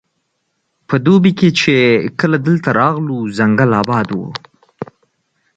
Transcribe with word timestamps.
په 0.87 0.95
دوبي 1.05 1.31
کې 1.39 1.49
چې 1.59 1.73
کله 2.19 2.37
دلته 2.47 2.69
راغلو 2.81 3.17
ځنګل 3.37 3.69
اباد 3.81 4.07
وو. 4.17 4.29